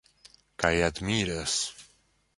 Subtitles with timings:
[0.63, 1.59] Kaj admiras.